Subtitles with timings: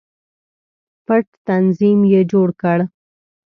[1.05, 2.77] پټ تنظیم یې جوړ کړ.